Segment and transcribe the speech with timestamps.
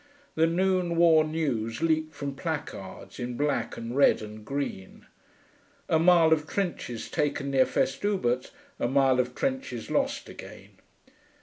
[0.33, 5.05] The noon war news leaped from placards, in black and red and green.
[5.87, 10.79] A mile of trenches taken near Festubert a mile of trenches lost again.